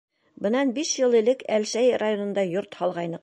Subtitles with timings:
[0.45, 3.19] —Бынан биш йыл элек Әлшәй районында йорт һалғайныҡ.